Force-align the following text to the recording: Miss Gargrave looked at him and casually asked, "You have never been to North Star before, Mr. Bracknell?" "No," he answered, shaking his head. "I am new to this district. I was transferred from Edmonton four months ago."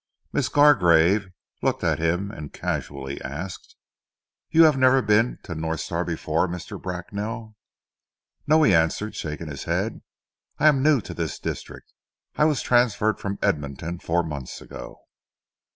Miss 0.33 0.49
Gargrave 0.49 1.27
looked 1.61 1.83
at 1.83 1.99
him 1.99 2.31
and 2.31 2.51
casually 2.51 3.21
asked, 3.21 3.75
"You 4.49 4.63
have 4.63 4.75
never 4.75 5.03
been 5.03 5.37
to 5.43 5.53
North 5.53 5.81
Star 5.81 6.03
before, 6.03 6.47
Mr. 6.47 6.81
Bracknell?" 6.81 7.55
"No," 8.47 8.63
he 8.63 8.73
answered, 8.73 9.13
shaking 9.13 9.47
his 9.47 9.65
head. 9.65 10.01
"I 10.57 10.69
am 10.69 10.81
new 10.81 11.01
to 11.01 11.13
this 11.13 11.37
district. 11.37 11.93
I 12.35 12.45
was 12.45 12.63
transferred 12.63 13.19
from 13.19 13.37
Edmonton 13.43 13.99
four 13.99 14.23
months 14.23 14.59
ago." 14.59 15.01